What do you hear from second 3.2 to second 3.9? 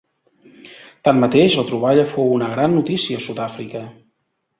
a Sud-àfrica.